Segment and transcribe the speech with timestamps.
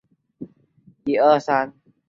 [0.03, 0.53] 主要目
[1.03, 1.51] 标是